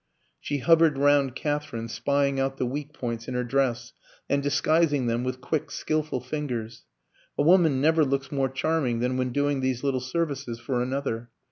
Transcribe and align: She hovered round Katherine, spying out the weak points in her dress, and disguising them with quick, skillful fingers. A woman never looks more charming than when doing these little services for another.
She 0.39 0.57
hovered 0.57 0.97
round 0.97 1.35
Katherine, 1.35 1.87
spying 1.87 2.39
out 2.39 2.57
the 2.57 2.65
weak 2.65 2.91
points 2.91 3.27
in 3.27 3.35
her 3.35 3.43
dress, 3.43 3.93
and 4.27 4.41
disguising 4.41 5.05
them 5.05 5.23
with 5.23 5.41
quick, 5.41 5.69
skillful 5.69 6.21
fingers. 6.21 6.85
A 7.37 7.43
woman 7.43 7.79
never 7.81 8.03
looks 8.03 8.31
more 8.31 8.49
charming 8.49 8.97
than 8.97 9.15
when 9.15 9.31
doing 9.31 9.59
these 9.61 9.83
little 9.83 9.99
services 10.01 10.59
for 10.59 10.81
another. 10.81 11.29